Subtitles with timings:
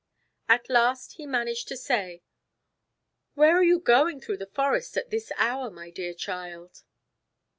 [0.49, 2.23] At last he managed to say:
[3.35, 6.81] "Where are you going through the forest at this hour, my dear child?"